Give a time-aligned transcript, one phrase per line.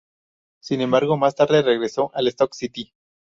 [0.63, 2.91] Sin embargo más tarde regresó al Stoke City.